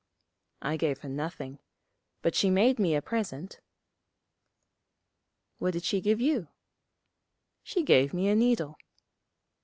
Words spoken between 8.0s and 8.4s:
me a